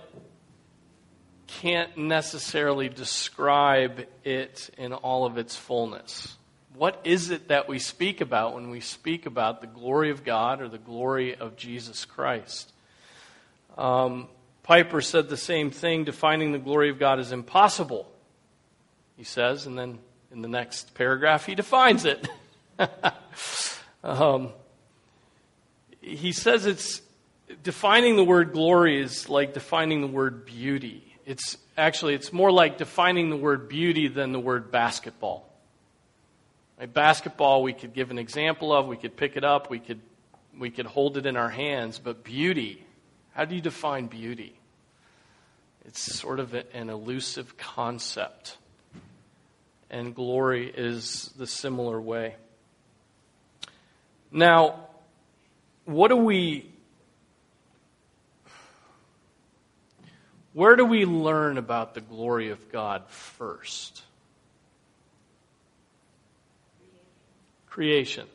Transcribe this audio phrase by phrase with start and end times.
[1.61, 6.35] can't necessarily describe it in all of its fullness.
[6.75, 10.61] What is it that we speak about when we speak about the glory of God
[10.61, 12.71] or the glory of Jesus Christ?
[13.77, 14.27] Um,
[14.63, 18.09] Piper said the same thing defining the glory of God is impossible,
[19.17, 19.99] he says, and then
[20.31, 22.29] in the next paragraph he defines it.
[24.03, 24.53] um,
[26.01, 27.01] he says it's
[27.63, 31.08] defining the word glory is like defining the word beauty.
[31.29, 35.47] It's actually it's more like defining the word beauty than the word basketball.
[36.79, 36.91] Right?
[36.91, 40.01] Basketball we could give an example of, we could pick it up, we could
[40.57, 42.83] we could hold it in our hands, but beauty,
[43.35, 44.55] how do you define beauty?
[45.85, 48.57] It's sort of an elusive concept.
[49.91, 52.37] And glory is the similar way.
[54.31, 54.87] Now,
[55.85, 56.71] what do we
[60.53, 64.03] where do we learn about the glory of God first?
[67.67, 68.27] Creation.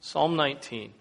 [0.00, 0.92] Psalm 19.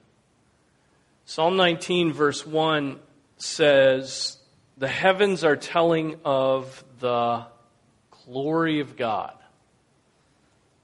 [1.26, 3.00] Psalm 19, verse 1
[3.38, 4.38] says,
[4.78, 7.46] The heavens are telling of the
[8.26, 9.34] glory of God,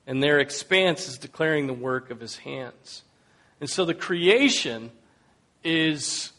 [0.08, 3.04] and their expanse is declaring the work of his hands.
[3.60, 4.92] And so the creation
[5.64, 6.32] is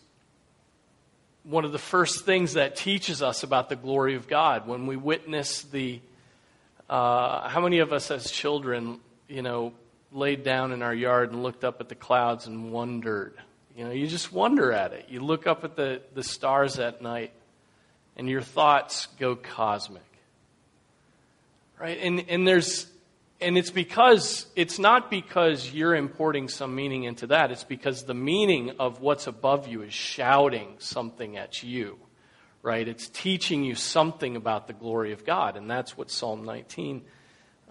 [1.51, 4.69] one of the first things that teaches us about the glory of God.
[4.69, 6.01] When we witness the,
[6.89, 9.73] uh, how many of us as children, you know,
[10.13, 13.35] laid down in our yard and looked up at the clouds and wondered?
[13.77, 15.07] You know, you just wonder at it.
[15.09, 17.33] You look up at the, the stars at night
[18.17, 20.03] and your thoughts go cosmic.
[21.81, 21.99] Right?
[22.01, 22.87] And, and there's,
[23.41, 27.51] and it's because, it's not because you're importing some meaning into that.
[27.51, 31.99] It's because the meaning of what's above you is shouting something at you,
[32.63, 32.87] right?
[32.87, 35.57] It's teaching you something about the glory of God.
[35.57, 37.03] And that's what Psalm 19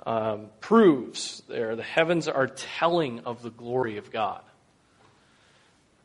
[0.06, 1.76] um, proves there.
[1.76, 4.42] The heavens are telling of the glory of God,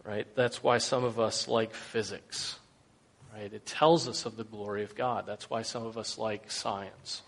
[0.05, 0.27] right?
[0.35, 2.59] That's why some of us like physics,
[3.35, 3.53] right?
[3.53, 5.25] It tells us of the glory of God.
[5.27, 7.23] That's why some of us like science.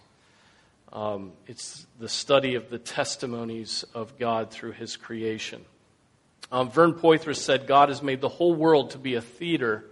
[0.93, 5.65] Um, it's the study of the testimonies of God through his creation.
[6.53, 9.85] Um, Vern Poythress said, God has made the whole world to be a theater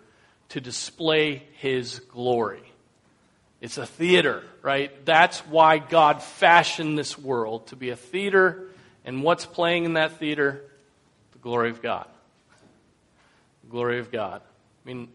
[0.51, 2.63] to display his glory.
[3.61, 5.05] It's a theater, right?
[5.05, 8.69] That's why God fashioned this world to be a theater.
[9.05, 10.63] And what's playing in that theater?
[11.33, 12.07] The glory of God.
[13.65, 14.43] The glory of God.
[14.43, 15.09] I mean,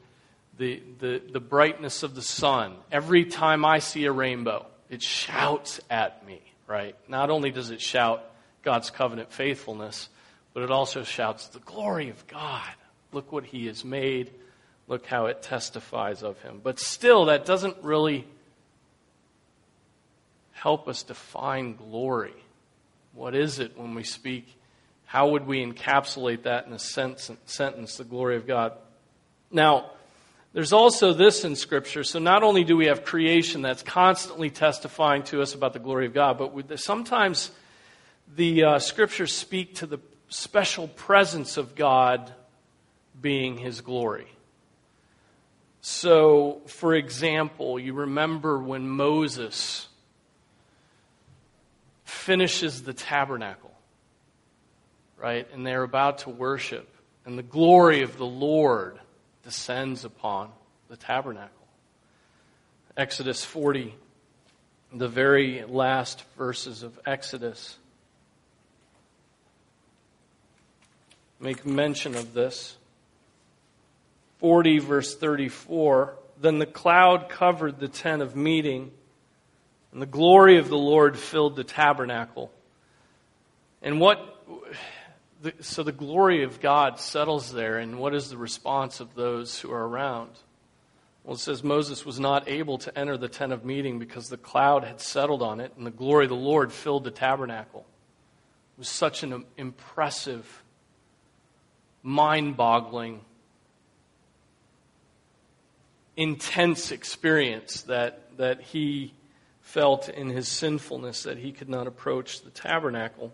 [0.57, 2.75] the, the, the brightness of the sun.
[2.92, 6.95] Every time I see a rainbow, it shouts at me, right?
[7.07, 8.24] Not only does it shout
[8.63, 10.09] God's covenant faithfulness,
[10.53, 12.69] but it also shouts the glory of God.
[13.12, 14.31] Look what he has made.
[14.88, 16.59] Look how it testifies of him.
[16.63, 18.27] But still, that doesn't really
[20.51, 22.33] help us define glory.
[23.13, 24.47] What is it when we speak?
[25.06, 28.74] How would we encapsulate that in a sentence, the glory of God?
[29.51, 29.91] Now,
[30.54, 32.04] there's also this in Scripture.
[32.04, 36.07] So not only do we have creation that's constantly testifying to us about the glory
[36.07, 37.51] of God, but we, sometimes
[38.36, 42.34] the uh, Scriptures speak to the special presence of God
[43.22, 44.28] being His glory.
[45.81, 49.88] So, for example, you remember when Moses
[52.04, 53.72] finishes the tabernacle,
[55.18, 55.48] right?
[55.54, 56.88] And they're about to worship,
[57.25, 59.00] and the glory of the Lord
[59.44, 60.50] descends upon
[60.89, 61.50] the tabernacle.
[62.97, 63.95] Exodus 40,
[64.94, 67.77] the very last verses of Exodus.
[71.39, 72.75] Make mention of this.
[74.39, 76.15] 40, verse 34.
[76.41, 78.91] Then the cloud covered the tent of meeting,
[79.91, 82.51] and the glory of the Lord filled the tabernacle.
[83.81, 84.44] And what,
[85.62, 89.71] so the glory of God settles there, and what is the response of those who
[89.71, 90.31] are around?
[91.24, 94.38] Well, it says Moses was not able to enter the tent of meeting because the
[94.38, 97.86] cloud had settled on it, and the glory of the Lord filled the tabernacle.
[98.77, 100.63] It was such an impressive,
[102.03, 103.21] mind boggling
[106.19, 109.13] intense experience that, that he
[109.62, 113.31] felt in his sinfulness that he could not approach the tabernacle.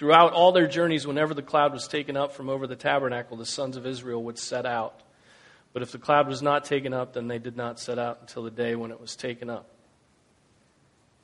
[0.00, 3.44] Throughout all their journeys, whenever the cloud was taken up from over the tabernacle, the
[3.44, 4.98] sons of Israel would set out.
[5.74, 8.42] But if the cloud was not taken up, then they did not set out until
[8.42, 9.68] the day when it was taken up.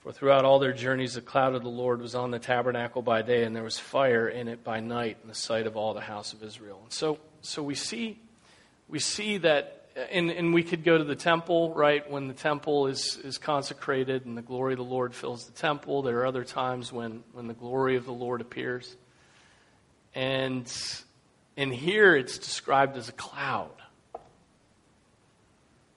[0.00, 3.22] For throughout all their journeys, the cloud of the Lord was on the tabernacle by
[3.22, 6.00] day, and there was fire in it by night in the sight of all the
[6.02, 6.80] house of Israel.
[6.82, 8.20] And so, so we see,
[8.88, 12.86] we see that and, and we could go to the temple, right, when the temple
[12.86, 16.02] is, is consecrated and the glory of the Lord fills the temple.
[16.02, 18.94] There are other times when, when the glory of the Lord appears.
[20.14, 20.70] And,
[21.56, 23.70] and here it's described as a cloud.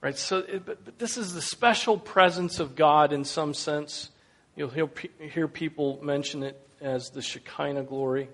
[0.01, 4.11] Right, so it, but, but this is the special presence of God in some sense.
[4.55, 8.29] You'll hear, hear people mention it as the Shekinah glory.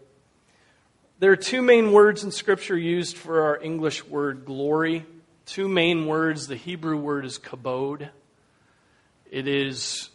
[1.17, 5.05] There are two main words in Scripture used for our English word glory
[5.45, 6.47] two main words.
[6.47, 8.09] The Hebrew word is kabod.
[9.29, 10.09] It is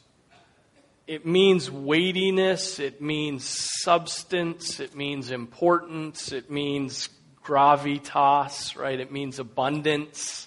[1.07, 3.45] it means weightiness, it means
[3.83, 7.09] substance, it means importance, it means
[7.45, 9.01] gravitas, right?
[9.01, 10.47] It means abundance.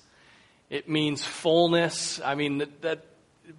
[0.70, 2.22] It means fullness.
[2.24, 3.06] I mean that, that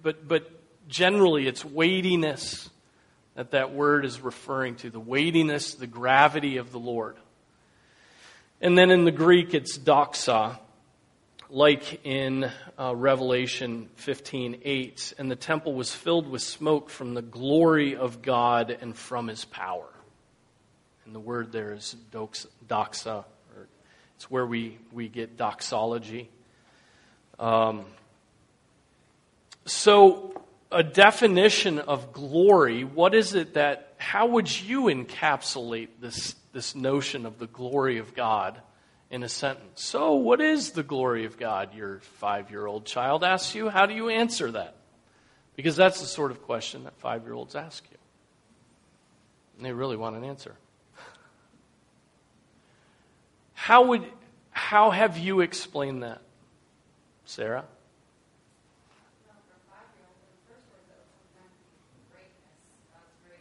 [0.01, 0.49] but but
[0.87, 2.69] generally it's weightiness
[3.35, 7.17] that that word is referring to, the weightiness, the gravity of the Lord.
[8.61, 10.57] And then in the Greek it's doxa,
[11.49, 12.49] like in
[12.79, 18.75] uh, Revelation 15:8, and the temple was filled with smoke from the glory of God
[18.81, 19.87] and from His power.
[21.05, 23.25] And the word there is doxa,
[23.55, 23.67] or
[24.15, 26.29] it's where we, we get doxology.
[27.39, 27.85] Um,
[29.65, 36.75] so, a definition of glory, what is it that, how would you encapsulate this, this
[36.75, 38.59] notion of the glory of God?
[39.15, 39.81] In a sentence.
[39.81, 41.73] So, what is the glory of God?
[41.73, 43.69] Your five year old child asks you.
[43.69, 44.75] How do you answer that?
[45.55, 47.97] Because that's the sort of question that five year olds ask you.
[49.55, 50.53] And they really want an answer.
[53.53, 54.03] How, would,
[54.51, 56.21] how have you explained that,
[57.23, 57.63] Sarah?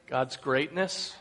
[0.06, 1.16] God's greatness.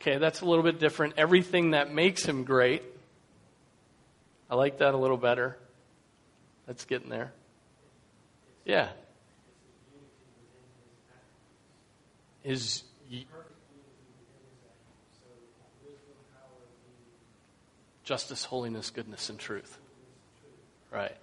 [0.00, 1.14] Okay, that's a little bit different.
[1.16, 2.82] Everything that makes him great.
[4.48, 5.58] I like that a little better.
[6.66, 7.32] That's getting there.
[8.64, 8.88] Yeah.
[12.42, 12.84] His
[18.04, 19.76] justice, holiness, goodness, and truth.
[20.90, 21.14] Right.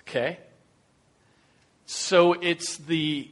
[0.00, 0.38] Okay.
[1.84, 3.30] So it's the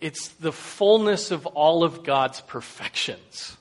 [0.00, 3.56] it's the fullness of all of God's perfections.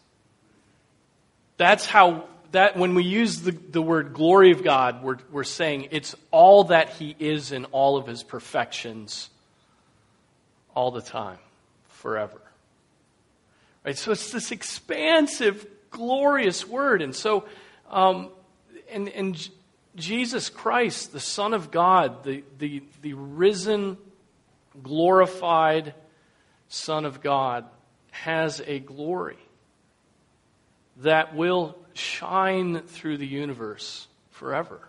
[1.58, 5.90] That's how, that when we use the, the word glory of God, we're, we're saying
[5.92, 9.30] it's all that He is in all of His perfections
[10.74, 11.40] all the time,
[11.90, 12.40] forever.
[13.84, 13.98] Right?
[13.98, 17.02] So it's this expansive, glorious word.
[17.02, 17.46] And so,
[17.90, 18.30] um,
[18.90, 19.50] and, and
[19.96, 23.98] Jesus Christ, the Son of God, the, the, the risen,
[24.82, 25.94] glorified,
[26.70, 27.66] Son of God
[28.12, 29.38] has a glory
[30.98, 34.80] that will shine through the universe forever.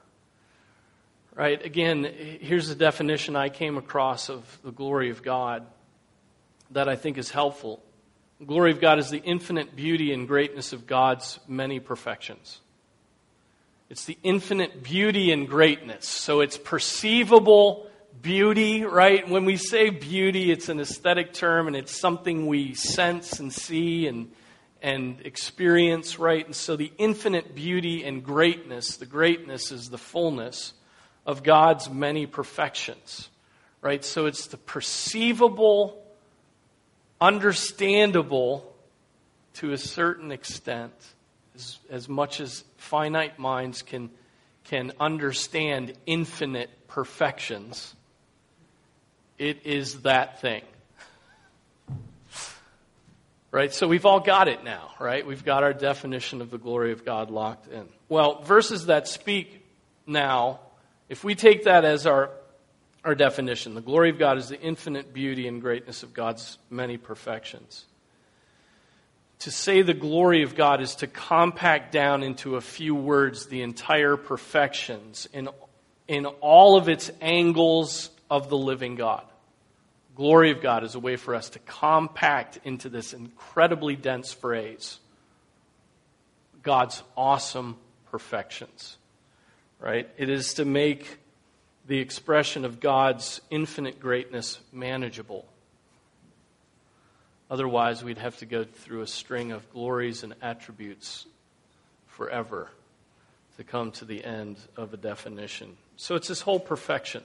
[1.35, 1.65] Right?
[1.65, 2.05] Again,
[2.41, 5.65] here's the definition I came across of the glory of God
[6.73, 7.83] that I think is helpful.
[8.41, 12.61] The glory of God is the infinite beauty and greatness of God's many perfections.
[13.89, 16.07] It's the infinite beauty and greatness.
[16.07, 17.90] So it's perceivable
[18.23, 19.29] beauty, right?
[19.29, 24.07] When we say beauty, it's an aesthetic term and it's something we sense and see
[24.07, 24.31] and,
[24.83, 26.45] and experience, right?
[26.45, 30.75] And so the infinite beauty and greatness, the greatness is the fullness
[31.27, 33.29] of God's many perfections,
[33.81, 34.05] right?
[34.05, 36.03] So it's the perceivable,
[37.21, 38.75] understandable
[39.55, 40.93] to a certain extent,
[41.55, 44.11] as, as much as finite minds can,
[44.65, 47.95] can understand infinite perfections.
[49.41, 50.63] It is that thing.
[53.51, 53.73] Right?
[53.73, 55.27] So we've all got it now, right?
[55.27, 57.89] We've got our definition of the glory of God locked in.
[58.11, 59.65] Well, verses that speak
[60.07, 60.61] now,
[61.09, 62.31] if we take that as our,
[63.03, 66.99] our definition, the glory of God is the infinite beauty and greatness of God's many
[66.99, 67.87] perfections.
[69.39, 73.63] To say the glory of God is to compact down into a few words the
[73.63, 75.49] entire perfections in,
[76.09, 79.25] in all of its angles of the living God
[80.21, 85.01] glory of God is a way for us to compact into this incredibly dense phrase
[86.63, 87.79] God's awesome
[88.11, 88.99] perfections.
[89.79, 90.11] Right?
[90.19, 91.17] It is to make
[91.87, 95.47] the expression of God's infinite greatness manageable.
[97.51, 101.25] Otherwise, we'd have to go through a string of glories and attributes
[102.09, 102.69] forever
[103.57, 105.79] to come to the end of a definition.
[105.97, 107.23] So it's this whole perfection.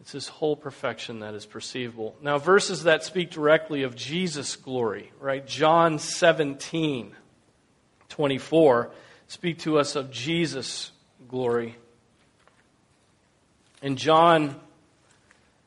[0.00, 2.16] It's this whole perfection that is perceivable.
[2.22, 5.46] Now, verses that speak directly of Jesus' glory, right?
[5.46, 7.14] John 17,
[8.08, 8.90] 24,
[9.28, 10.92] speak to us of Jesus'
[11.28, 11.76] glory.
[13.82, 14.58] In John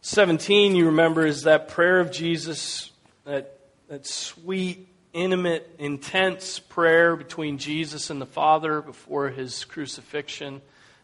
[0.01, 2.91] 17, you remember, is that prayer of Jesus,
[3.25, 10.61] that, that sweet, intimate, intense prayer between Jesus and the Father before his crucifixion.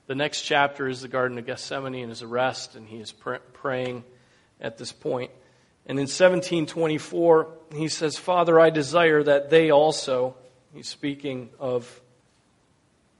[0.10, 3.36] The next chapter is the Garden of Gethsemane and his arrest, and he is pr-
[3.54, 4.04] praying
[4.60, 5.30] at this point.
[5.86, 10.34] And in 1724, he says, Father, I desire that they also,
[10.74, 12.02] he's speaking of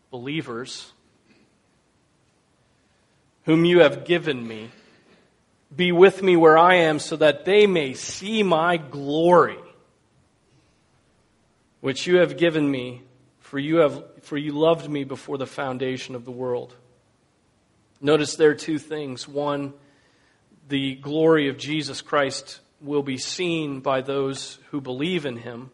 [0.10, 0.92] believers,
[3.44, 4.72] whom you have given me,
[5.76, 9.60] be with me where I am, so that they may see my glory,
[11.82, 13.04] which you have given me
[13.38, 16.76] for you, have, for you loved me before the foundation of the world.
[18.02, 19.28] Notice there are two things.
[19.28, 19.74] One,
[20.68, 25.72] the glory of Jesus Christ will be seen by those who believe in him,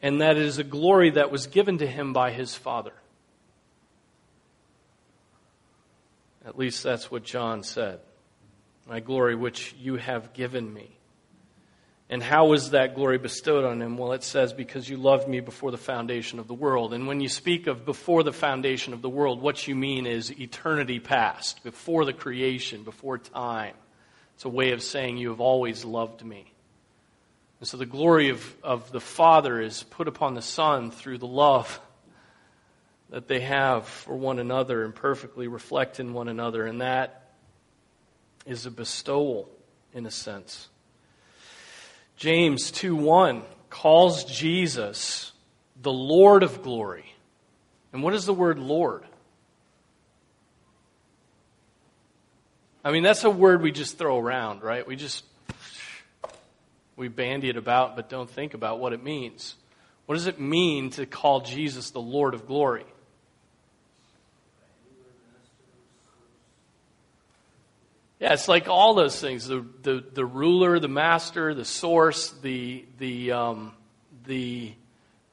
[0.00, 2.92] and that is a glory that was given to him by his Father.
[6.44, 8.00] At least that's what John said.
[8.88, 10.98] My glory, which you have given me.
[12.12, 13.96] And how was that glory bestowed on him?
[13.96, 16.92] Well, it says, because you loved me before the foundation of the world.
[16.92, 20.30] And when you speak of before the foundation of the world, what you mean is
[20.30, 23.74] eternity past, before the creation, before time.
[24.34, 26.52] It's a way of saying you have always loved me.
[27.60, 31.26] And so the glory of, of the Father is put upon the Son through the
[31.26, 31.80] love
[33.08, 36.66] that they have for one another and perfectly reflect in one another.
[36.66, 37.30] And that
[38.44, 39.48] is a bestowal,
[39.94, 40.68] in a sense.
[42.16, 45.32] James 2 1 calls Jesus
[45.80, 47.04] the Lord of glory.
[47.92, 49.04] And what is the word Lord?
[52.84, 54.86] I mean, that's a word we just throw around, right?
[54.86, 55.24] We just,
[56.96, 59.54] we bandy it about, but don't think about what it means.
[60.06, 62.84] What does it mean to call Jesus the Lord of glory?
[68.22, 72.84] Yeah, it's like all those things the, the, the ruler, the master, the source, the,
[72.98, 73.72] the, um,
[74.26, 74.74] the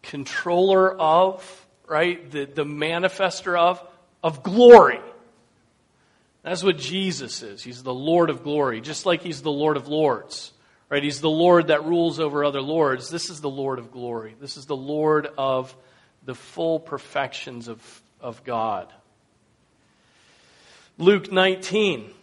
[0.01, 2.31] controller of, right?
[2.31, 3.79] The, the manifester of,
[4.23, 5.01] of glory.
[6.41, 7.61] That's what Jesus is.
[7.61, 10.51] He's the Lord of glory, just like He's the Lord of lords,
[10.89, 11.03] right?
[11.03, 13.11] He's the Lord that rules over other lords.
[13.11, 14.33] This is the Lord of glory.
[14.41, 15.75] This is the Lord of
[16.25, 18.91] the full perfections of, of God.
[20.97, 22.15] Luke 19.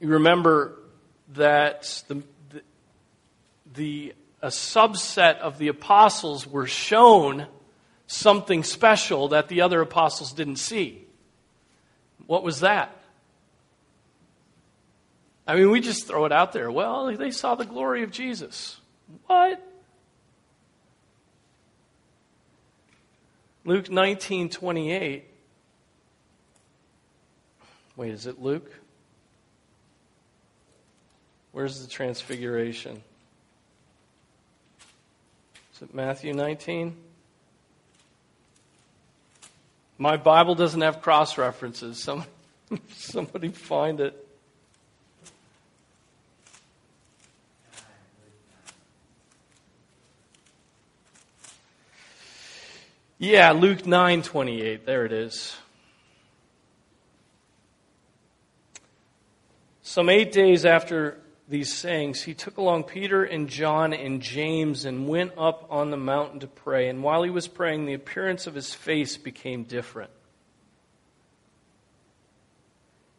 [0.00, 0.78] You remember
[1.34, 2.62] that the, the,
[3.74, 7.46] the a subset of the apostles were shown
[8.06, 11.04] something special that the other apostles didn't see.
[12.26, 12.94] What was that?
[15.46, 16.70] I mean, we just throw it out there.
[16.70, 18.78] Well, they saw the glory of Jesus.
[19.26, 19.62] What?
[23.64, 25.24] Luke 19 28.
[27.96, 28.70] Wait, is it Luke?
[31.52, 33.02] Where's the transfiguration?
[35.74, 36.96] Is it Matthew 19?
[39.96, 42.02] My Bible doesn't have cross references.
[42.02, 42.30] Somebody,
[42.94, 44.24] somebody find it.
[53.20, 54.84] Yeah, Luke 9:28.
[54.84, 55.56] There it is.
[59.82, 65.08] Some 8 days after these sayings, he took along Peter and John and James and
[65.08, 66.88] went up on the mountain to pray.
[66.88, 70.10] And while he was praying, the appearance of his face became different.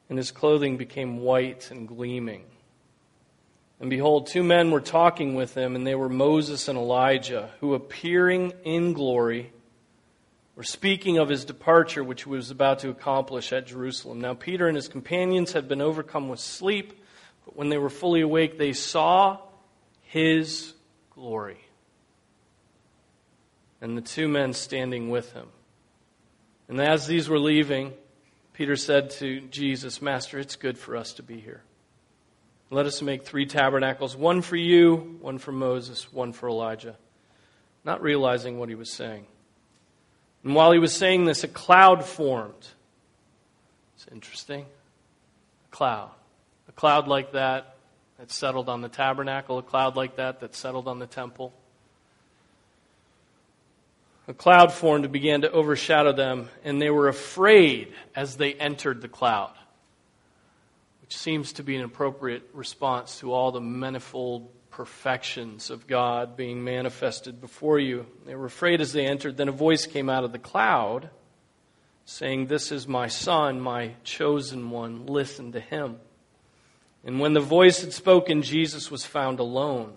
[0.07, 2.43] And his clothing became white and gleaming.
[3.79, 7.73] And behold, two men were talking with him, and they were Moses and Elijah, who
[7.73, 9.51] appearing in glory
[10.55, 14.19] were speaking of his departure, which he was about to accomplish at Jerusalem.
[14.19, 17.01] Now, Peter and his companions had been overcome with sleep,
[17.49, 19.39] but when they were fully awake, they saw
[20.03, 20.75] his
[21.09, 21.57] glory.
[23.81, 25.47] And the two men standing with him.
[26.67, 27.93] And as these were leaving,
[28.53, 31.63] Peter said to Jesus, Master, it's good for us to be here.
[32.69, 36.97] Let us make three tabernacles one for you, one for Moses, one for Elijah.
[37.83, 39.25] Not realizing what he was saying.
[40.43, 42.67] And while he was saying this, a cloud formed.
[43.95, 44.67] It's interesting.
[45.65, 46.11] A cloud.
[46.79, 47.75] Cloud like that
[48.17, 51.53] that settled on the tabernacle, a cloud like that that settled on the temple.
[54.29, 59.01] A cloud formed and began to overshadow them, and they were afraid as they entered
[59.01, 59.53] the cloud
[61.09, 66.63] which seems to be an appropriate response to all the manifold perfections of God being
[66.63, 68.05] manifested before you.
[68.27, 69.35] They were afraid as they entered.
[69.35, 71.09] Then a voice came out of the cloud
[72.05, 75.07] saying, This is my son, my chosen one.
[75.07, 75.97] Listen to him.
[77.03, 79.95] And when the voice had spoken, Jesus was found alone.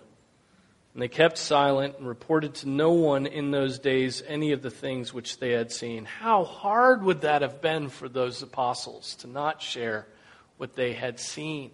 [0.93, 4.69] And they kept silent and reported to no one in those days any of the
[4.69, 6.05] things which they had seen.
[6.05, 10.07] How hard would that have been for those apostles to not share
[10.57, 11.71] what they had seen.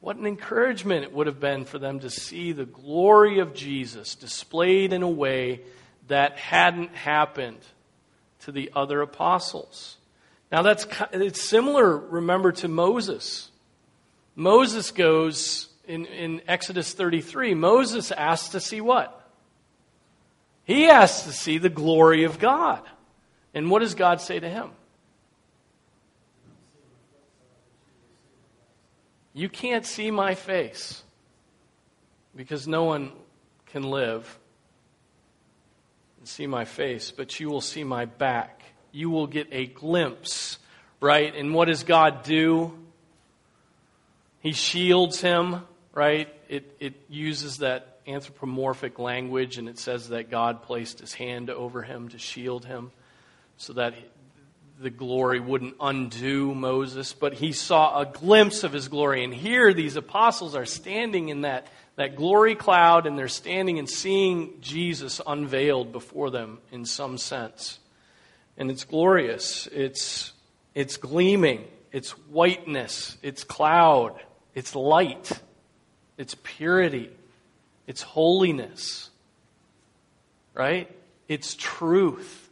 [0.00, 4.14] What an encouragement it would have been for them to see the glory of Jesus
[4.14, 5.62] displayed in a way
[6.08, 7.60] that hadn't happened
[8.40, 9.96] to the other apostles.
[10.52, 13.50] Now that's it's similar, remember, to Moses.
[14.36, 19.12] Moses goes in, in Exodus 33, Moses asks to see what?
[20.64, 22.82] He asks to see the glory of God.
[23.54, 24.70] And what does God say to him?
[29.32, 31.02] You can't see my face
[32.34, 33.12] because no one
[33.66, 34.38] can live
[36.18, 38.62] and see my face, but you will see my back.
[38.92, 40.58] You will get a glimpse,
[41.00, 41.34] right?
[41.34, 42.76] And what does God do?
[44.46, 46.32] He shields him, right?
[46.48, 51.82] It, it uses that anthropomorphic language and it says that God placed his hand over
[51.82, 52.92] him to shield him
[53.56, 53.94] so that
[54.78, 59.24] the glory wouldn't undo Moses, but he saw a glimpse of his glory.
[59.24, 63.90] And here, these apostles are standing in that, that glory cloud, and they're standing and
[63.90, 67.80] seeing Jesus unveiled before them in some sense.
[68.56, 70.32] And it's glorious, it's,
[70.72, 74.20] it's gleaming, it's whiteness, it's cloud,
[74.56, 75.30] it's light,
[76.18, 77.10] it's purity,
[77.86, 79.10] it's holiness,
[80.54, 80.90] right?
[81.28, 82.48] It's truth.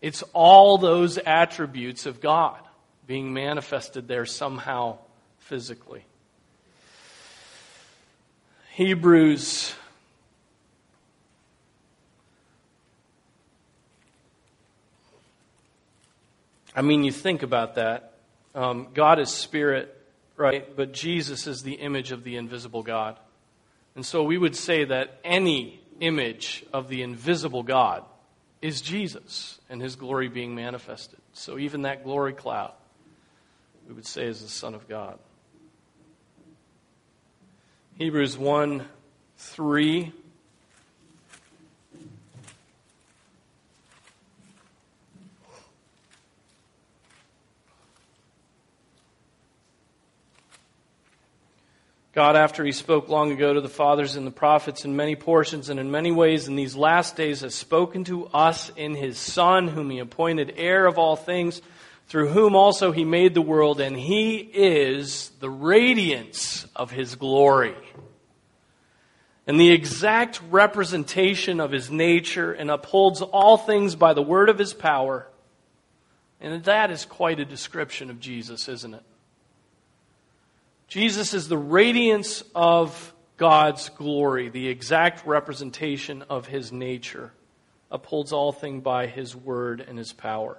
[0.00, 2.60] It's all those attributes of God
[3.08, 4.98] being manifested there somehow
[5.38, 6.04] physically.
[8.70, 9.74] Hebrews
[16.76, 18.12] I mean, you think about that.
[18.54, 19.97] Um, God is spirit,
[20.38, 20.74] right?
[20.74, 23.18] But Jesus is the image of the invisible God.
[23.94, 28.04] And so we would say that any image of the invisible God
[28.62, 31.18] is Jesus and his glory being manifested.
[31.32, 32.72] So even that glory cloud,
[33.86, 35.18] we would say, is the Son of God.
[37.96, 38.86] Hebrews 1
[39.36, 40.12] 3.
[52.18, 55.68] God, after He spoke long ago to the fathers and the prophets in many portions
[55.68, 59.68] and in many ways in these last days, has spoken to us in His Son,
[59.68, 61.62] whom He appointed heir of all things,
[62.08, 67.76] through whom also He made the world, and He is the radiance of His glory
[69.46, 74.58] and the exact representation of His nature, and upholds all things by the word of
[74.58, 75.28] His power.
[76.40, 79.04] And that is quite a description of Jesus, isn't it?
[80.88, 87.30] Jesus is the radiance of God's glory, the exact representation of his nature,
[87.90, 90.56] upholds all things by his word and his power.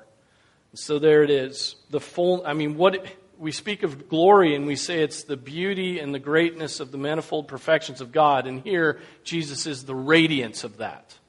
[0.75, 1.75] So there it is.
[1.89, 3.05] The full, I mean, what
[3.39, 6.99] we speak of glory and we say it's the beauty and the greatness of the
[6.99, 8.45] manifold perfections of God.
[8.45, 11.15] And here, Jesus is the radiance of that.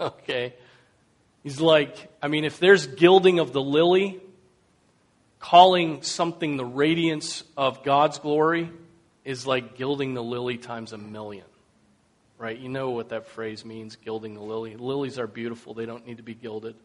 [0.00, 0.54] Okay?
[1.44, 4.20] He's like, I mean, if there's gilding of the lily,
[5.44, 8.70] calling something the radiance of God's glory
[9.26, 11.44] is like gilding the lily times a million.
[12.38, 12.58] Right?
[12.58, 14.74] You know what that phrase means, gilding the lily.
[14.76, 16.76] Lilies are beautiful, they don't need to be gilded.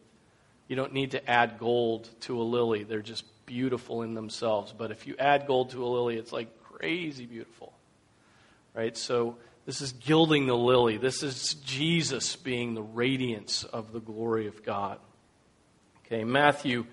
[0.68, 4.74] You don't need to add gold to a lily, they're just beautiful in themselves.
[4.76, 7.72] But if you add gold to a lily, it's like crazy beautiful.
[8.74, 8.94] Right?
[8.94, 10.98] So this is gilding the lily.
[10.98, 14.98] This is Jesus being the radiance of the glory of God.
[16.04, 16.84] Okay, Matthew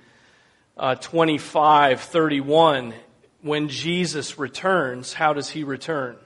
[0.78, 2.94] uh, 25, 31.
[3.42, 6.18] When Jesus returns, how does he return?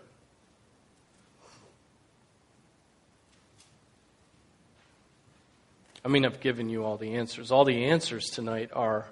[6.04, 7.52] I mean, I've given you all the answers.
[7.52, 9.06] All the answers tonight are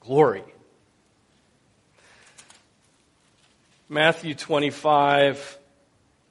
[0.00, 0.44] glory.
[3.88, 5.58] Matthew 25,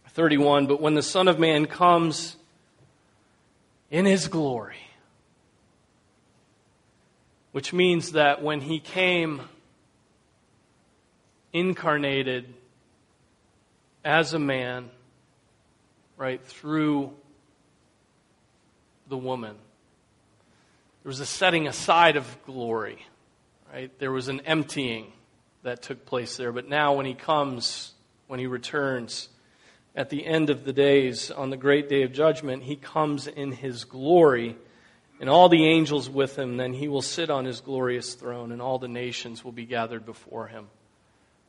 [0.09, 0.67] 31.
[0.67, 2.35] But when the Son of Man comes
[3.89, 4.77] in his glory,
[7.59, 9.41] which means that when he came
[11.51, 12.45] incarnated
[14.05, 14.89] as a man,
[16.15, 17.11] right, through
[19.09, 19.57] the woman,
[21.03, 23.05] there was a setting aside of glory,
[23.73, 23.91] right?
[23.99, 25.11] There was an emptying
[25.63, 26.53] that took place there.
[26.53, 27.91] But now, when he comes,
[28.27, 29.27] when he returns
[29.97, 33.51] at the end of the days, on the great day of judgment, he comes in
[33.51, 34.55] his glory
[35.19, 36.57] and all the angels with him.
[36.57, 40.05] Then he will sit on his glorious throne, and all the nations will be gathered
[40.05, 40.67] before him.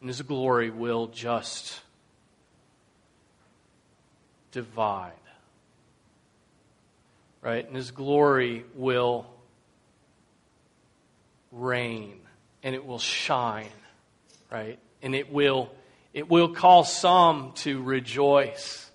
[0.01, 1.81] And his glory will just
[4.53, 5.13] divide.
[7.43, 7.67] Right?
[7.67, 9.27] And his glory will
[11.53, 12.21] reign
[12.63, 13.69] and it will shine.
[14.51, 14.79] Right?
[15.03, 15.71] And it will
[16.13, 18.91] it will call some to rejoice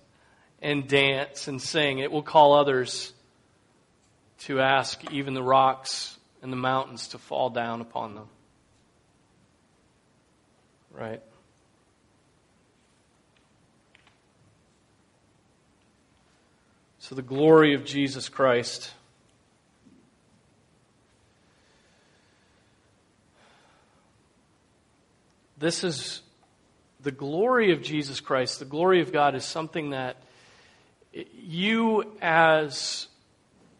[0.60, 1.98] and dance and sing.
[1.98, 3.12] It will call others
[4.40, 8.28] to ask even the rocks and the mountains to fall down upon them.
[10.92, 11.22] Right?
[16.98, 18.90] So, the glory of Jesus Christ.
[25.58, 26.20] This is
[27.00, 30.16] the glory of Jesus Christ, the glory of God, is something that
[31.12, 33.06] you, as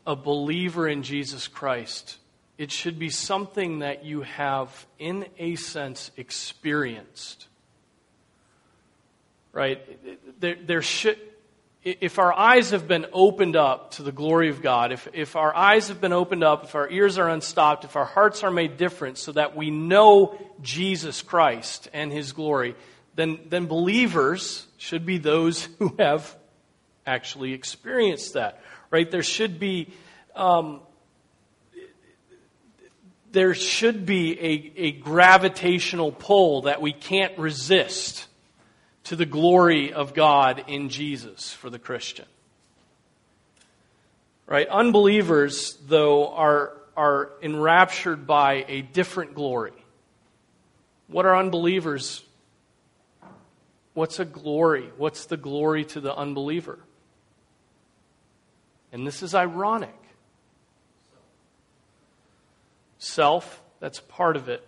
[0.07, 2.19] a believer in Jesus Christ,
[2.59, 7.49] it should be something that you have, in a sense, experienced.
[9.53, 10.41] Right?
[10.41, 11.19] There, there should,
[11.83, 15.55] if our eyes have been opened up to the glory of God, if, if our
[15.55, 18.77] eyes have been opened up, if our ears are unstopped, if our hearts are made
[18.77, 22.75] different so that we know Jesus Christ and His glory,
[23.15, 26.35] then, then believers should be those who have
[27.07, 29.11] actually experienced that right?
[29.11, 29.93] There should be,
[30.35, 30.81] um,
[33.33, 38.27] there should be a, a gravitational pull that we can't resist
[39.05, 42.27] to the glory of God in Jesus for the Christian.
[44.47, 44.69] Right?
[44.69, 49.73] Unbelievers, though, are, are enraptured by a different glory.
[51.09, 52.25] What are unbelievers?
[53.95, 54.91] What's a glory?
[54.97, 56.79] What's the glory to the unbeliever?
[58.97, 59.95] And this is ironic.
[62.97, 64.67] Self, that's part of it.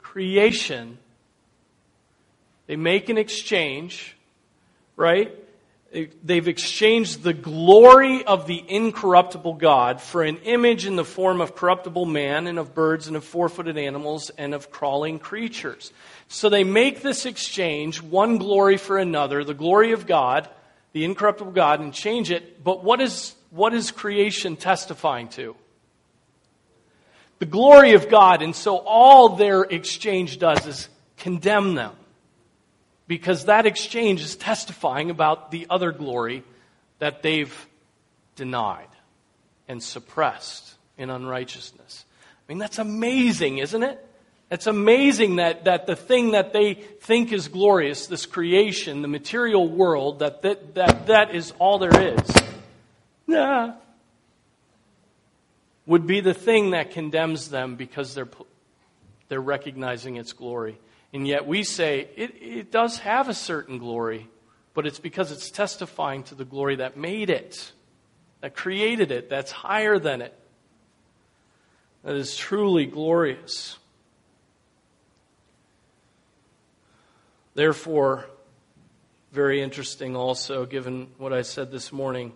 [0.00, 0.98] Creation,
[2.68, 4.16] they make an exchange,
[4.94, 5.34] right?
[6.22, 11.56] They've exchanged the glory of the incorruptible God for an image in the form of
[11.56, 15.92] corruptible man and of birds and of four footed animals and of crawling creatures.
[16.28, 20.48] So they make this exchange, one glory for another, the glory of God
[20.92, 22.62] the incorruptible God and change it.
[22.62, 25.56] But what is, what is creation testifying to?
[27.38, 28.42] The glory of God.
[28.42, 31.92] And so all their exchange does is condemn them.
[33.06, 36.44] Because that exchange is testifying about the other glory
[37.00, 37.66] that they've
[38.36, 38.86] denied
[39.66, 42.04] and suppressed in unrighteousness.
[42.48, 44.06] I mean, that's amazing, isn't it?
[44.50, 49.68] It's amazing that, that the thing that they think is glorious, this creation, the material
[49.68, 52.20] world, that that, that, that is all there is,
[53.28, 53.74] nah,
[55.86, 58.28] would be the thing that condemns them because they're,
[59.28, 60.78] they're recognizing its glory.
[61.12, 64.28] And yet we say it, it does have a certain glory,
[64.74, 67.70] but it's because it's testifying to the glory that made it,
[68.40, 70.36] that created it, that's higher than it,
[72.02, 73.76] that is truly glorious.
[77.60, 78.24] Therefore,
[79.32, 82.32] very interesting also, given what I said this morning,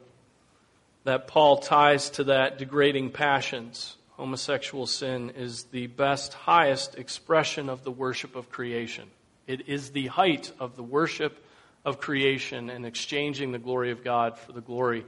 [1.05, 3.97] that Paul ties to that degrading passions.
[4.19, 9.09] Homosexual sin is the best, highest expression of the worship of creation.
[9.47, 11.43] It is the height of the worship
[11.87, 15.07] of creation and exchanging the glory of God for the glory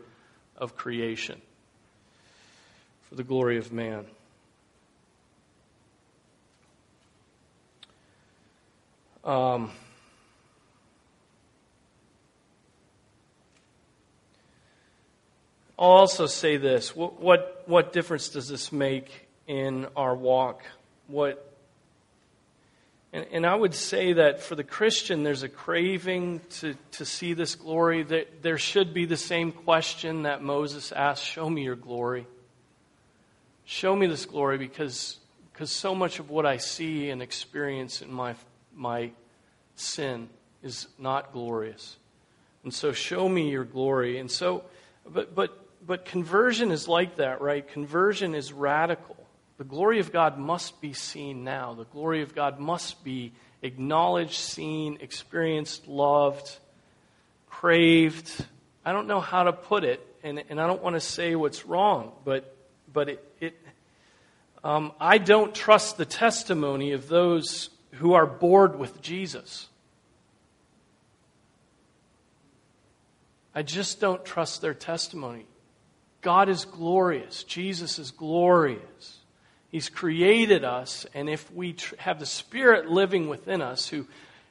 [0.57, 1.43] of creation,
[3.11, 4.07] for the glory of man.
[9.23, 9.73] Um,
[15.79, 16.97] I'll also say this.
[16.97, 20.63] What, what, what difference does this make in our walk?
[21.07, 21.43] What
[23.13, 27.33] and, and, I would say that for the Christian, there's a craving to, to see
[27.33, 28.03] this glory.
[28.03, 32.27] That there should be the same question that Moses asked Show me your glory.
[33.65, 35.19] Show me this glory because,
[35.53, 38.35] because so much of what I see and experience in my,
[38.75, 39.13] my
[39.77, 40.29] sin
[40.63, 41.97] is not glorious.
[42.65, 44.19] And so, show me your glory.
[44.19, 44.65] And so,
[45.09, 47.67] but, but, but conversion is like that, right?
[47.67, 49.17] Conversion is radical.
[49.59, 51.75] The glory of God must be seen now.
[51.75, 56.59] The glory of God must be acknowledged, seen, experienced, loved,
[57.49, 58.45] craved.
[58.85, 61.65] I don't know how to put it, and, and I don't want to say what's
[61.65, 62.55] wrong, but,
[62.93, 63.59] but it, it
[64.63, 69.69] um, I don't trust the testimony of those who are bored with Jesus.
[73.55, 75.47] I just don't trust their testimony.
[76.23, 77.45] God is glorious.
[77.45, 79.19] Jesus is glorious.
[79.71, 84.07] He's created us, and if we tr- have the Spirit living within us who,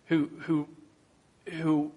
[0.08, 0.67] who, who,
[1.51, 1.91] who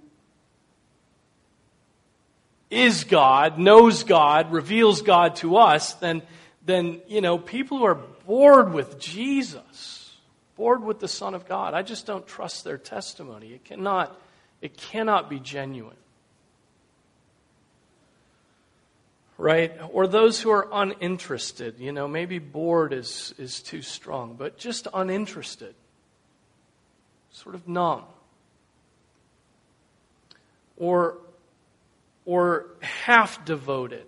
[2.70, 6.22] is God, knows God, reveals God to us, then,
[6.64, 10.16] then, you know, people who are bored with Jesus,
[10.56, 13.52] bored with the Son of God, I just don't trust their testimony.
[13.52, 14.18] It cannot,
[14.60, 15.96] it cannot be genuine.
[19.38, 19.72] Right?
[19.92, 21.78] Or those who are uninterested.
[21.78, 25.74] You know, maybe bored is, is too strong, but just uninterested,
[27.30, 28.02] sort of numb.
[30.76, 31.18] Or,
[32.26, 34.06] or half devoted,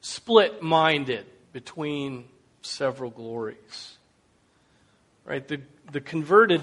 [0.00, 2.24] split minded between
[2.62, 3.96] several glories.
[5.24, 5.46] Right?
[5.46, 6.60] The, the converted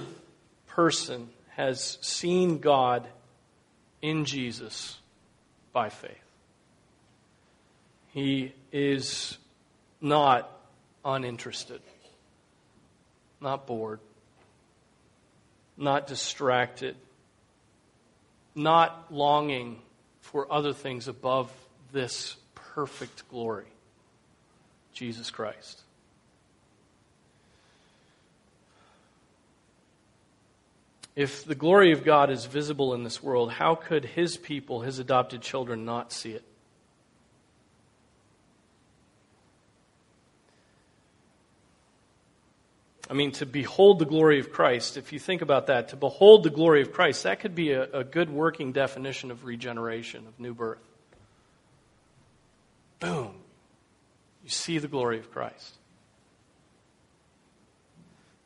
[0.67, 3.07] person has seen God
[4.01, 4.97] in Jesus
[5.73, 6.20] by faith.
[8.13, 9.37] He is
[10.01, 10.51] not
[11.03, 11.81] uninterested,
[13.39, 13.99] not bored,
[15.77, 16.95] not distracted,
[18.53, 19.81] not longing
[20.21, 21.51] for other things above
[21.91, 23.65] this perfect glory
[24.93, 25.81] Jesus Christ.
[31.15, 34.99] If the glory of God is visible in this world, how could his people, his
[34.99, 36.43] adopted children, not see it?
[43.11, 46.43] I mean, to behold the glory of Christ, if you think about that, to behold
[46.43, 50.39] the glory of Christ, that could be a, a good working definition of regeneration, of
[50.39, 50.79] new birth.
[53.01, 53.35] Boom.
[54.45, 55.75] You see the glory of Christ.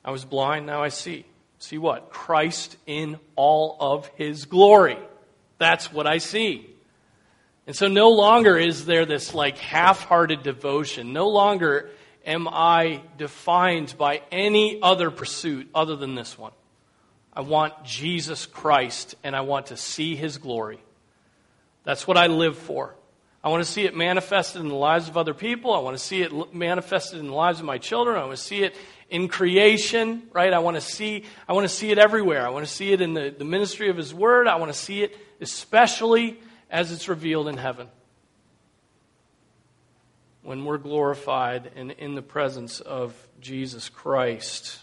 [0.04, 1.26] I was blind, now I see.
[1.60, 2.10] See what?
[2.10, 4.98] Christ in all of his glory.
[5.60, 6.68] That's what I see.
[7.68, 11.14] And so no longer is there this like half hearted devotion.
[11.14, 11.92] No longer
[12.26, 16.52] am I defined by any other pursuit other than this one.
[17.34, 20.80] I want Jesus Christ and I want to see his glory.
[21.84, 22.96] That's what I live for.
[23.44, 25.74] I want to see it manifested in the lives of other people.
[25.74, 28.18] I want to see it manifested in the lives of my children.
[28.18, 28.76] I want to see it
[29.10, 30.52] in creation, right?
[30.52, 32.48] I want to see, I want to see it everywhere.
[32.48, 34.48] I want to see it in the, the ministry of his word.
[34.48, 36.40] I want to see it especially
[36.72, 37.88] as it's revealed in heaven
[40.46, 44.78] when we're glorified and in the presence of Jesus Christ,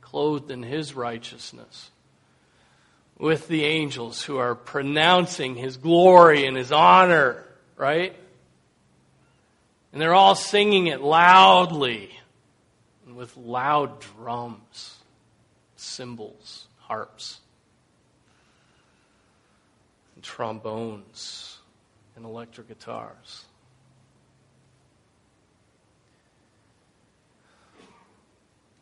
[0.00, 1.90] clothed in his righteousness,
[3.16, 7.44] with the angels who are pronouncing his glory and his honor,
[7.76, 8.16] right?
[9.92, 12.10] And they're all singing it loudly
[13.14, 14.96] with loud drums,
[15.76, 17.38] cymbals, harps,
[20.16, 21.58] and trombones,
[22.16, 23.45] and electric guitars.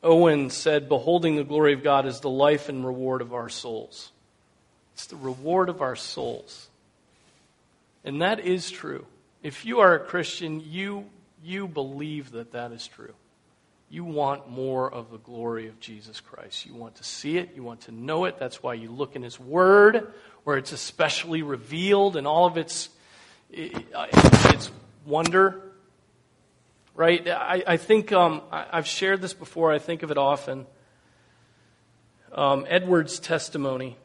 [0.04, 4.12] Owen said, Beholding the glory of God is the life and reward of our souls.
[4.92, 6.68] It's the reward of our souls.
[8.04, 9.06] And that is true.
[9.42, 11.06] If you are a Christian, you,
[11.42, 13.14] you believe that that is true.
[13.90, 16.66] You want more of the glory of Jesus Christ.
[16.66, 17.50] You want to see it.
[17.54, 18.38] You want to know it.
[18.38, 20.12] That's why you look in His Word,
[20.44, 22.88] where it's especially revealed in all of its
[23.50, 24.70] it's
[25.06, 25.62] wonder,
[26.94, 27.26] right?
[27.28, 29.72] I, I think um, I, have shared this before.
[29.72, 30.66] I think of it often.
[32.32, 33.96] Um, Edwards' testimony,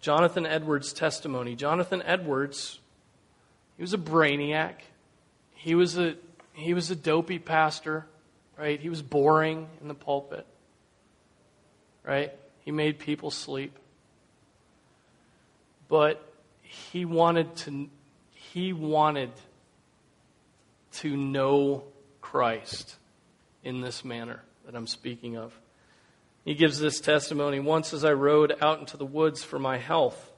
[0.00, 1.54] Jonathan Edwards' testimony.
[1.54, 2.80] Jonathan Edwards,
[3.76, 4.74] he was a brainiac.
[5.54, 6.16] He was a
[6.54, 8.06] he was a dopey pastor,
[8.58, 8.80] right?
[8.80, 10.46] He was boring in the pulpit,
[12.04, 12.32] right?
[12.64, 13.78] He made people sleep.
[15.88, 16.20] But
[16.62, 17.88] he wanted to
[18.32, 19.30] he wanted
[20.94, 21.84] to know
[22.20, 22.96] Christ
[23.62, 25.58] in this manner that I'm speaking of.
[26.44, 30.30] He gives this testimony once as I rode out into the woods for my health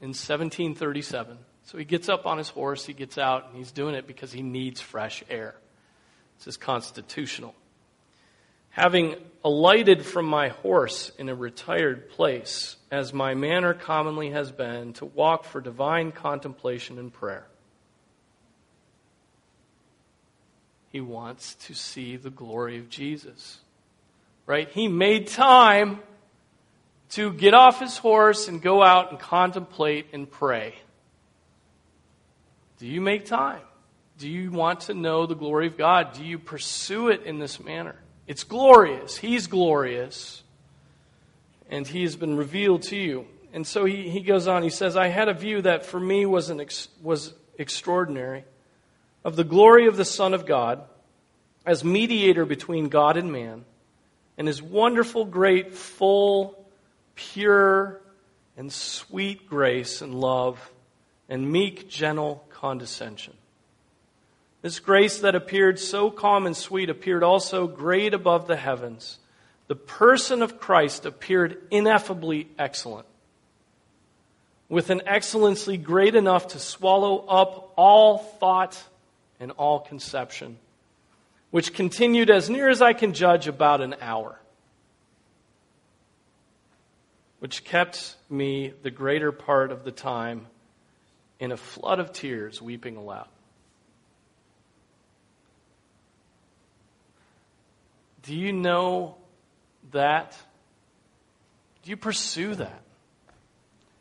[0.00, 1.38] in 1737.
[1.64, 4.32] So he gets up on his horse, he gets out, and he's doing it because
[4.32, 5.54] he needs fresh air.
[6.38, 7.54] This is constitutional.
[8.70, 14.94] Having alighted from my horse in a retired place, as my manner commonly has been,
[14.94, 17.46] to walk for divine contemplation and prayer.
[20.92, 23.58] He wants to see the glory of Jesus.
[24.44, 24.68] Right?
[24.68, 26.00] He made time
[27.10, 30.74] to get off his horse and go out and contemplate and pray.
[32.78, 33.62] Do you make time?
[34.18, 36.12] Do you want to know the glory of God?
[36.12, 37.96] Do you pursue it in this manner?
[38.26, 39.16] It's glorious.
[39.16, 40.42] He's glorious.
[41.70, 43.26] And he has been revealed to you.
[43.54, 44.62] And so he, he goes on.
[44.62, 48.44] He says, I had a view that for me was, an ex, was extraordinary
[49.24, 50.82] of the glory of the Son of God
[51.64, 53.64] as mediator between God and man,
[54.36, 56.58] and his wonderful, great, full,
[57.14, 58.00] pure,
[58.56, 60.72] and sweet grace and love,
[61.28, 63.34] and meek, gentle condescension.
[64.62, 69.18] This grace that appeared so calm and sweet appeared also great above the heavens.
[69.68, 73.06] The person of Christ appeared ineffably excellent
[74.68, 78.82] with an excellency great enough to swallow up all thought
[79.42, 80.56] and all conception,
[81.50, 84.38] which continued, as near as I can judge, about an hour,
[87.40, 90.46] which kept me the greater part of the time
[91.40, 93.26] in a flood of tears, weeping aloud.
[98.22, 99.16] Do you know
[99.90, 100.38] that?
[101.82, 102.82] Do you pursue that?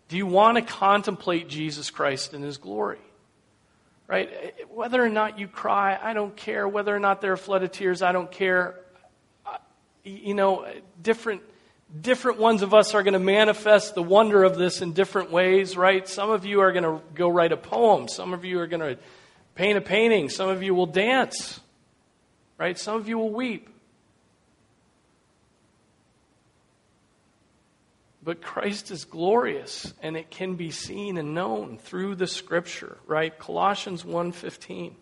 [0.08, 3.00] Do you want to contemplate Jesus Christ in His glory?
[4.12, 4.54] Right?
[4.70, 6.68] Whether or not you cry, I don't care.
[6.68, 8.78] Whether or not there are flood of tears, I don't care.
[10.04, 10.68] You know,
[11.02, 11.44] different,
[12.02, 15.78] different ones of us are going to manifest the wonder of this in different ways,
[15.78, 16.06] right?
[16.10, 18.10] Some of you are going to go write a poem.
[18.10, 19.02] Some of you are going to
[19.56, 20.28] paint a painting.
[20.28, 21.62] Some of you will dance,
[22.58, 22.78] right?
[22.78, 23.70] Some of you will weep.
[28.24, 33.38] But Christ is glorious and it can be seen and known through the scripture, right?
[33.38, 34.96] Colossians 1:15.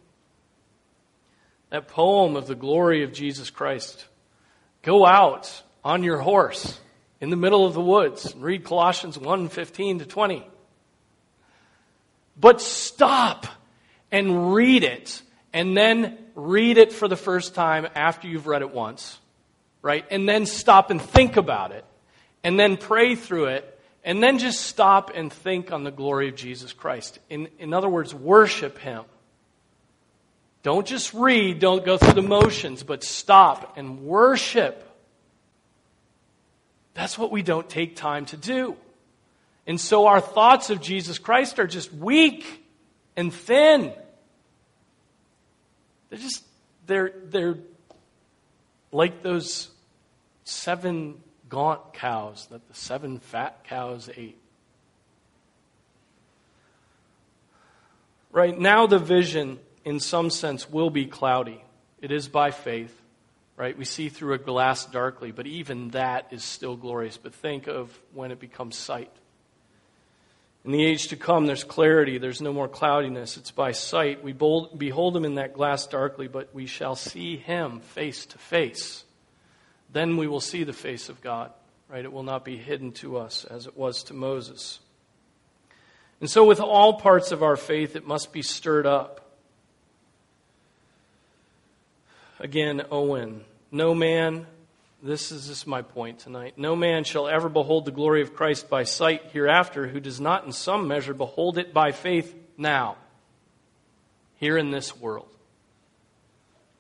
[1.70, 4.08] That poem of the glory of Jesus Christ.
[4.82, 6.80] Go out on your horse
[7.20, 10.48] in the middle of the woods and read Colossians 1:15 to 20.
[12.38, 13.48] But stop
[14.12, 18.74] and read it and then read it for the first time after you've read it
[18.74, 19.20] once,
[19.82, 20.06] right?
[20.10, 21.84] And then stop and think about it
[22.44, 26.36] and then pray through it, and then just stop and think on the glory of
[26.36, 27.20] Jesus Christ.
[27.30, 29.04] In, in other words, worship Him.
[30.62, 34.86] Don't just read, don't go through the motions, but stop and worship.
[36.94, 38.76] That's what we don't take time to do.
[39.66, 42.66] And so our thoughts of Jesus Christ are just weak
[43.16, 43.94] and thin.
[46.10, 46.44] They're just,
[46.88, 47.58] they're, they're
[48.92, 49.70] like those
[50.44, 54.38] seven gaunt cows that the seven fat cows ate.
[58.32, 61.64] Right now, the vision, in some sense, will be cloudy.
[62.00, 62.96] It is by faith,
[63.58, 63.76] right?
[63.76, 67.18] We see through a glass darkly, but even that is still glorious.
[67.18, 69.12] But think of when it becomes sight.
[70.64, 72.20] In the age to come, there's clarity.
[72.20, 73.38] There's no more cloudiness.
[73.38, 74.24] It's by sight.
[74.24, 79.06] We behold him in that glass darkly, but we shall see him face to face.
[79.92, 81.52] Then we will see the face of God,
[81.90, 82.04] right?
[82.04, 84.80] It will not be hidden to us as it was to Moses.
[86.20, 89.22] And so, with all parts of our faith, it must be stirred up.
[92.40, 94.46] Again, Owen, no man,
[95.02, 98.34] this is, this is my point tonight, no man shall ever behold the glory of
[98.34, 102.98] Christ by sight hereafter who does not in some measure behold it by faith now,
[104.38, 105.28] here in this world.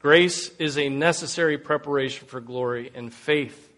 [0.01, 3.69] Grace is a necessary preparation for glory, and faith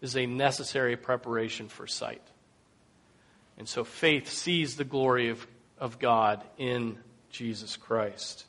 [0.00, 2.22] is a necessary preparation for sight.
[3.58, 5.46] And so faith sees the glory of,
[5.78, 6.96] of God in
[7.30, 8.46] Jesus Christ.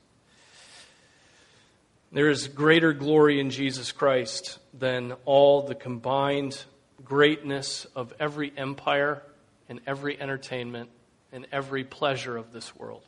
[2.12, 6.64] There is greater glory in Jesus Christ than all the combined
[7.04, 9.22] greatness of every empire
[9.68, 10.90] and every entertainment
[11.32, 13.04] and every pleasure of this world.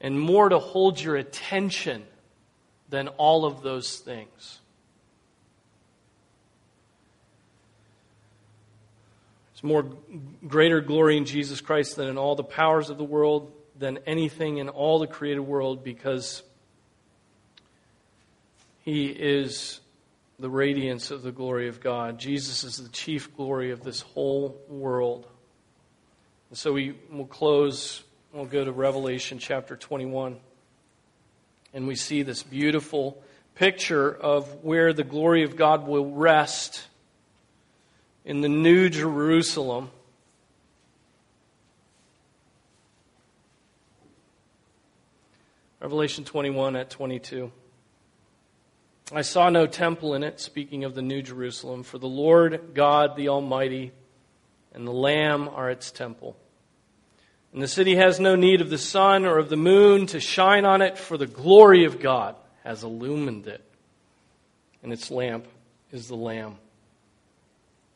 [0.00, 2.04] And more to hold your attention
[2.88, 4.60] than all of those things.
[9.54, 9.86] It's more
[10.46, 14.58] greater glory in Jesus Christ than in all the powers of the world, than anything
[14.58, 16.42] in all the created world, because
[18.84, 19.80] he is
[20.38, 22.18] the radiance of the glory of God.
[22.18, 25.26] Jesus is the chief glory of this whole world.
[26.50, 28.04] And so we will close,
[28.36, 30.36] we'll go to Revelation chapter 21,
[31.72, 33.22] and we see this beautiful
[33.54, 36.84] picture of where the glory of God will rest
[38.26, 39.90] in the New Jerusalem.
[45.80, 47.50] Revelation 21 at 22.
[49.14, 53.16] I saw no temple in it, speaking of the New Jerusalem, for the Lord God
[53.16, 53.92] the Almighty
[54.74, 56.36] and the Lamb are its temple.
[57.56, 60.66] And the city has no need of the sun or of the moon to shine
[60.66, 63.64] on it, for the glory of God has illumined it.
[64.82, 65.46] And its lamp
[65.90, 66.58] is the Lamb.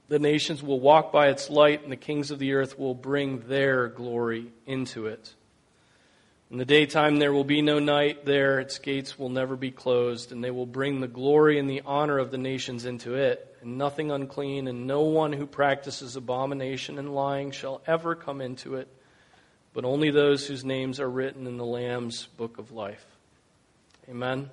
[0.09, 3.41] The nations will walk by its light, and the kings of the earth will bring
[3.49, 5.35] their glory into it.
[6.51, 10.33] In the daytime there will be no night there, its gates will never be closed,
[10.33, 13.77] and they will bring the glory and the honor of the nations into it, and
[13.77, 18.89] nothing unclean, and no one who practices abomination and lying shall ever come into it,
[19.73, 23.05] but only those whose names are written in the Lamb's book of life.
[24.09, 24.51] Amen.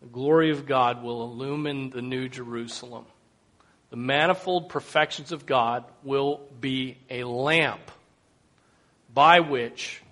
[0.00, 3.06] The glory of God will illumine the new Jerusalem
[3.94, 7.92] the manifold perfections of God will be a lamp
[9.14, 10.02] by which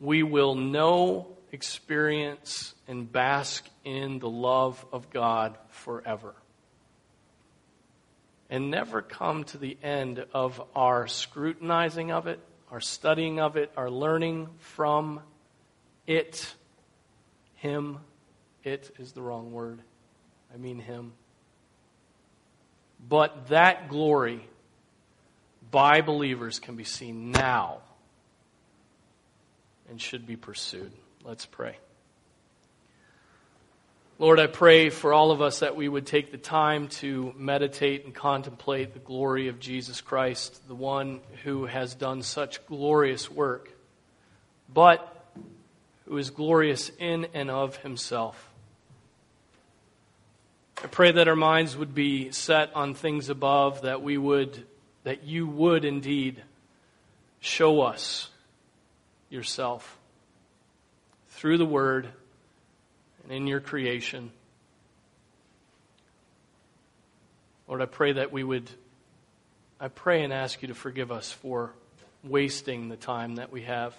[0.00, 6.34] we will know, experience, and bask in the love of God forever.
[8.52, 12.38] And never come to the end of our scrutinizing of it,
[12.70, 15.20] our studying of it, our learning from
[16.06, 16.54] it.
[17.54, 18.00] Him.
[18.62, 19.80] It is the wrong word.
[20.52, 21.14] I mean Him.
[23.08, 24.46] But that glory
[25.70, 27.78] by believers can be seen now
[29.88, 30.92] and should be pursued.
[31.24, 31.78] Let's pray.
[34.22, 38.04] Lord, I pray for all of us that we would take the time to meditate
[38.04, 43.72] and contemplate the glory of Jesus Christ, the one who has done such glorious work,
[44.72, 45.26] but
[46.04, 48.48] who is glorious in and of himself.
[50.84, 54.64] I pray that our minds would be set on things above, that we would,
[55.02, 56.40] that you would indeed
[57.40, 58.30] show us
[59.30, 59.98] yourself
[61.30, 62.08] through the Word
[63.32, 64.30] in your creation.
[67.66, 68.70] Lord, I pray that we would,
[69.80, 71.72] I pray and ask you to forgive us for
[72.22, 73.94] wasting the time that we have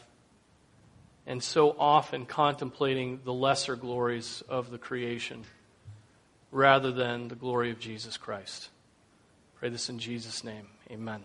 [1.26, 5.44] and so often contemplating the lesser glories of the creation
[6.52, 8.70] rather than the glory of Jesus Christ.
[9.56, 10.68] Pray this in Jesus' name.
[10.92, 11.24] Amen.